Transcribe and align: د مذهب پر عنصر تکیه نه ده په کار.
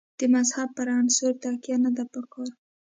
د 0.19 0.21
مذهب 0.33 0.69
پر 0.77 0.87
عنصر 0.97 1.31
تکیه 1.43 1.77
نه 1.85 1.91
ده 1.97 2.03
په 2.13 2.19
کار. 2.33 2.49